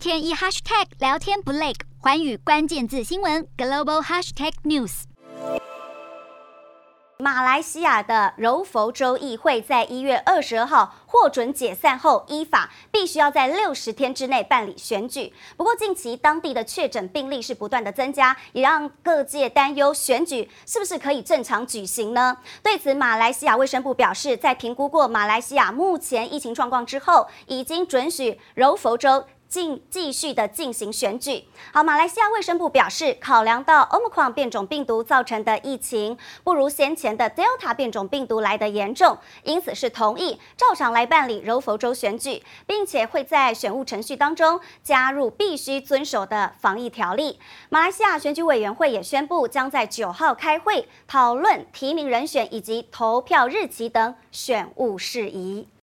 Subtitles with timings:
[0.00, 5.02] 天一 hashtag 聊天不累，寰宇关键字新闻 global hashtag news。
[7.18, 15.34] 马来西亚的柔佛州议会在一月二十二号获准解散后，依法必须要在六十天之内办理选举。
[15.58, 22.38] 不过，近期当地的确诊病例是不断的增加，也让各界担忧选举是不是可以正常举行呢？
[22.62, 29.26] 对此，马来西亚卫生部表示，在评估过马来西亚目前疫情状况之后，已经准许柔佛州。
[29.50, 31.44] 进继续的进行选举。
[31.72, 47.40] 好，马来西亚卫生部表示，考量到 Omicron 变种病毒造成的疫情不如先前的 Delta 变种病毒来得严重，因此是同意照常来办理柔佛州选举，并且会在选务程序当中加入必须遵守的防疫条例。
[47.68, 55.66] 马来西亚选举委员会也宣布，将在九号开会讨论提名人选以及投票日期等选务事宜。